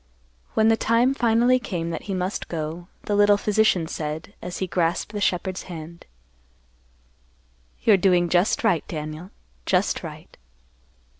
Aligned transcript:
When 0.55 0.69
the 0.69 0.77
time 0.77 1.13
finally 1.13 1.59
came 1.59 1.91
that 1.91 2.05
he 2.09 2.15
must 2.15 2.47
go, 2.47 2.87
the 3.03 3.13
little 3.13 3.37
physician 3.37 3.85
said, 3.87 4.33
as 4.41 4.57
he 4.57 4.65
grasped 4.65 5.11
the 5.13 5.21
shepherd's 5.21 5.61
hand, 5.69 6.07
"You're 7.83 7.97
doing 7.97 8.27
just 8.27 8.63
right, 8.63 8.83
Daniel; 8.87 9.29
just 9.67 10.01
right. 10.01 10.35